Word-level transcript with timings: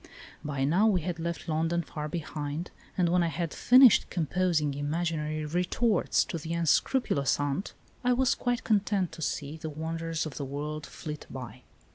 By 0.43 0.63
now 0.63 0.87
we 0.87 1.01
had 1.01 1.19
left 1.19 1.47
London 1.47 1.83
far 1.83 2.07
behind, 2.09 2.71
and 2.97 3.07
when 3.07 3.21
I 3.21 3.27
had 3.27 3.53
finished 3.53 4.09
composing 4.09 4.73
imaginary 4.73 5.45
retorts 5.45 6.25
to 6.25 6.39
the 6.39 6.53
unscrupulous 6.55 7.39
aunt 7.39 7.75
I 8.03 8.11
was 8.13 8.33
quite 8.33 8.63
content 8.63 9.11
to 9.11 9.21
see 9.21 9.57
the 9.57 9.69
wonders 9.69 10.25
of 10.25 10.37
the 10.37 10.43
world 10.43 10.87
flit 10.87 11.27
by. 11.29 11.61